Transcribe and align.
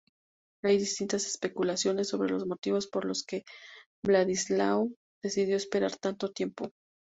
Hay 0.63 0.79
distintas 0.79 1.27
especulaciones 1.27 2.07
sobre 2.07 2.31
los 2.31 2.47
motivos 2.47 2.87
por 2.87 3.05
los 3.05 3.23
que 3.23 3.43
Vladislao 4.03 4.89
decidió 5.21 5.55
esperar 5.55 5.95
tanto 5.95 6.31
tiempo. 6.31 6.71